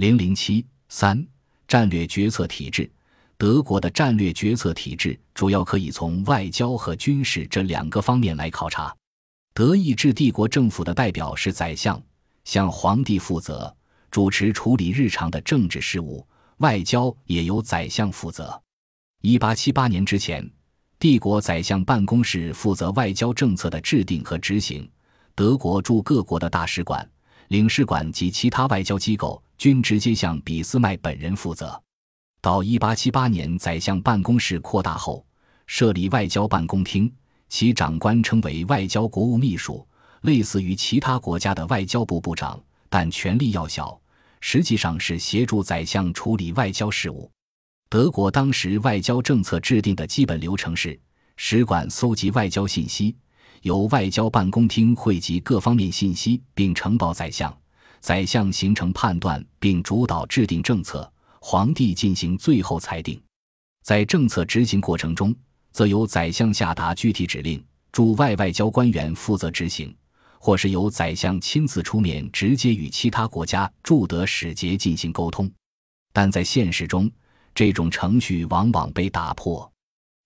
[0.00, 1.22] 零零七三
[1.68, 2.90] 战略决策体制。
[3.36, 8.96] 德国的战略决策体制主要可以从外交和军事这两个方面来考察。
[9.52, 12.02] 德意志帝国政府的代表是宰相，
[12.44, 13.76] 向皇帝负责，
[14.10, 16.26] 主持处理日常的政治事务，
[16.60, 18.58] 外交也由宰相负责。
[19.20, 20.50] 一八七八年之前，
[20.98, 24.90] 帝国宰相办公室负责外交政策的制定和执行，
[25.34, 27.06] 德国驻各国的大使馆、
[27.48, 31.78] 领事馆及其他外交机构均直接向俾斯麦本人负责。
[32.40, 35.22] 到一八七八年，宰相办公室扩大后，
[35.66, 37.12] 设立外交办公厅，
[37.50, 39.86] 其长官称为外交国务秘书，
[40.22, 44.00] 类似于其他国家的外交部部长，但权力要小，
[44.40, 47.30] 实际上是协助宰相处理外交事务。
[47.90, 50.98] 德国当时外交政策制定的基本流程是：
[51.36, 53.14] 使馆搜集外交信息，
[53.60, 57.54] 由外交办公厅汇集各方面信息，并呈报宰相，
[58.00, 61.10] 宰相形成判断并主导制定政策。
[61.42, 63.18] 皇帝进行最后裁定，
[63.82, 65.34] 在政策执行过程中，
[65.72, 69.96] 则由宰相下达具体指令，驻外外交官员负责执行，
[70.38, 75.50] 或是由宰相亲自出面，直接与其他国家驻德使节进行沟通。
[76.12, 77.10] 但在现实中，
[77.54, 79.72] 这种程序往往被打破。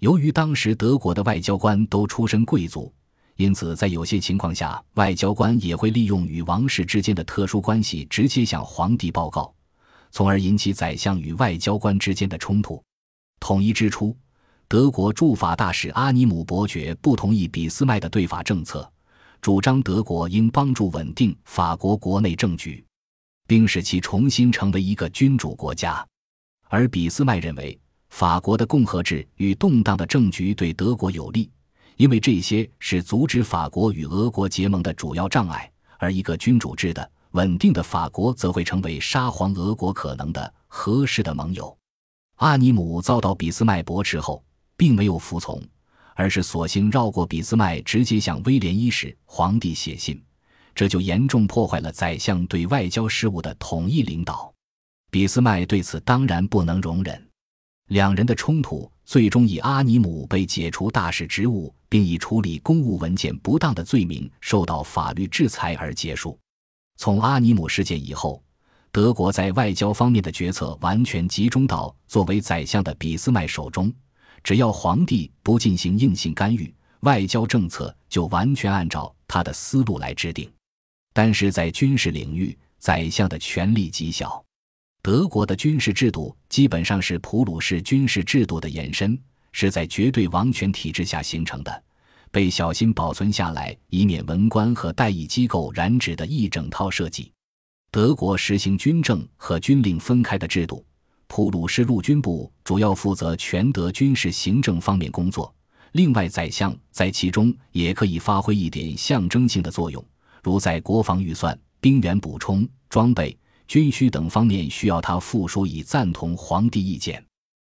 [0.00, 2.92] 由于当时德国的外交官都出身贵族，
[3.38, 9.54] 因此在有些情况下，外交官也会利用与王室之间的特殊关系，直接向皇帝报告。
[10.10, 12.82] 从而引起宰相与外交官之间的冲突。
[13.38, 14.16] 统一之初，
[14.66, 18.90] 德国驻法大使阿尼姆伯爵不同意俾斯麦的对法政策，
[19.40, 22.84] 主张德国应帮助稳定法国国内政局，
[23.46, 26.04] 并使其重新成为一个君主国家。
[26.68, 31.48] 而俾斯麦认为，法国的共和制与动荡的政局对德国有利，
[31.98, 37.10] 因为这些是阻止法国与俄国结盟的主要障碍，而一个君主制的。
[37.32, 41.76] 稳定的法国则会成为沙皇俄国可能的合适的盟友。
[42.36, 44.42] 阿尼姆遭到俾斯麦驳斥后，
[44.78, 45.62] 并没有服从，
[46.14, 50.20] 而是索性绕过俾斯麦，直接向威廉一世皇帝写信，
[50.74, 54.50] 这就严重破坏了宰相对外交事务的统一领导。
[55.10, 57.27] 俾斯麦对此当然不能容忍，
[57.88, 66.38] 两人的冲突最终以阿尼姆被解除大使职务，并以处理公务文件不当的罪名受到法律制裁而结束。
[66.96, 68.42] 从阿尼姆事件以后，
[68.92, 73.92] 德国在外交方面的决策完全集中到作为宰相的俾斯麦手中。
[74.44, 80.50] 只要皇帝不进行硬性干预，外交政策就完全按照他的思路来制定。
[81.14, 84.44] 但是在军事领域，宰相的权力极小。
[85.02, 89.18] 德国的军事制度基本上是普鲁士军事制度的延伸，
[89.52, 91.84] 是在绝对王权体制下形成的。
[92.30, 97.32] 被小心保存下来，以免文官和代议机构染指的一整套设计。
[97.90, 100.84] 德国实行军政和军令分开的制度，
[101.26, 105.54] 普鲁士陆军部主要负责全德军事行政方面工作，
[105.92, 110.04] 另外宰相在其中也可以发挥一点象征性的作用，
[110.42, 113.34] 如在国防预算、兵员补充、装备、
[113.68, 117.24] 军需等方面需要他附书以赞同皇帝意见。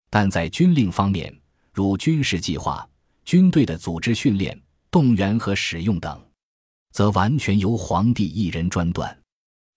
[0.09, 1.33] 但在军令方面，
[1.71, 2.85] 如军事计划。
[3.25, 4.61] 军队的组织、训练、
[4.91, 6.21] 动员和使用等，
[6.91, 9.17] 则完全由皇帝一人专断。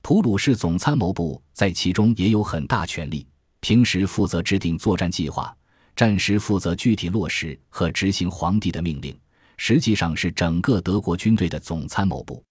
[0.02, 3.24] 普鲁士总参谋部在其中也有很大权力，
[3.60, 5.56] 平时负责制定作战计划，
[5.94, 9.16] 战时负责具体落实和执行皇帝的命令，
[9.58, 12.42] 实际上是整个德国军队的总参谋部。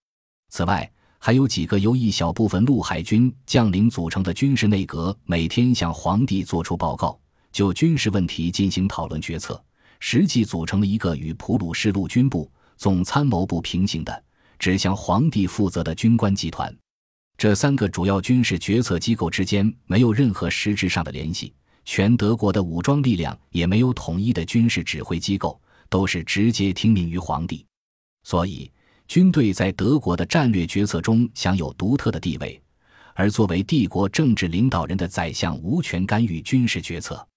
[0.49, 0.89] 此外，
[1.25, 7.19] 还有几个由一小部分陆海军将领组成的军事内阁，每天向皇帝作出报告，
[7.51, 9.59] 就军事问题进行讨论决策。
[9.99, 12.47] 实际组成了一个与普鲁士陆军部
[12.77, 14.23] 总参谋部平行的、
[14.59, 16.71] 只向皇帝负责的军官集团。
[17.39, 21.51] 这三个主要军事决策机构之间没有任何实质上的联系，
[21.85, 25.59] 全德国的武装力量也没有统一的军事指挥机构，
[25.89, 27.65] 都是直接听命于皇帝。
[28.21, 28.71] 所以，
[29.07, 32.61] 军队在德国的战略决策中享有独特的地位，
[33.13, 37.27] 而作为帝国政治领导人的宰相无权干预军事决策。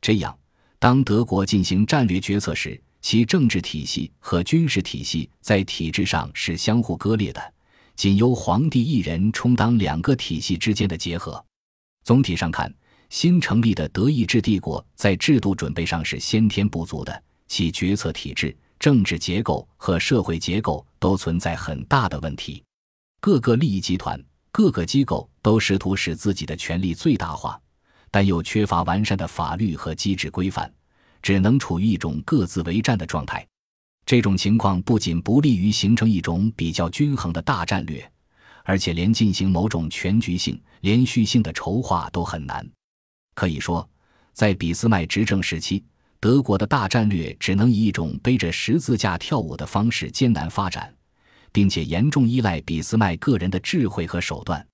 [0.00, 0.36] 这样。
[0.82, 7.54] 当德国进行战略决策时，其政治体系和军事体系在体制上是相互割裂的，
[7.94, 11.44] 仅由皇帝一人充当两个体系之间的结合。
[12.02, 12.74] 总体上看，
[13.10, 22.64] 新成立的德意志帝国在制度准备上是先天不足的，其决策体制、政治结构和社会结构都存在很大的问题。
[23.20, 27.60] 各个利益集团、各个机构都试图使自己的权力最大化。
[28.12, 30.68] 但又缺乏完善的法律和机制规范，
[31.22, 33.46] 只能处于一种各自为战的状态。
[34.04, 38.10] 这种情况不仅不利于形成一种比较均衡的大战略，
[38.64, 42.68] 而且连进行某种全局性、连续性的筹划都很难。
[43.34, 43.88] 可以说，
[44.32, 45.84] 在俾斯麦执政时期，
[46.20, 50.94] 德国的大战略只能以一种背着十字架跳舞的方式艰难发展，
[51.50, 54.66] 并且严重依赖俾斯麦个人的智慧和手段。